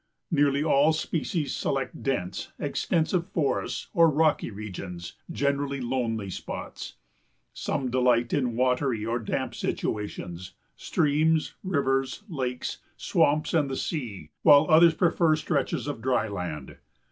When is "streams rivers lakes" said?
10.75-12.79